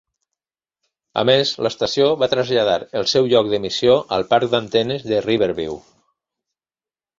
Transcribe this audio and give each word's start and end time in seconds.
A 1.21 1.23
més, 1.29 1.51
l'estació 1.65 2.07
va 2.23 2.29
traslladar 2.31 2.79
el 3.01 3.07
seu 3.13 3.29
lloc 3.35 3.53
d'emissió 3.53 3.99
al 4.19 4.27
parc 4.35 4.53
d'antenes 4.57 5.09
de 5.13 5.23
Riverview. 5.29 5.81